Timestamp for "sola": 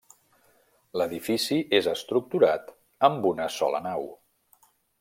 3.57-3.83